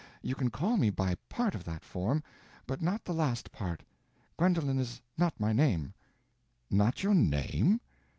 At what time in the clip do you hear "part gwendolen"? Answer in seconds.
3.51-4.79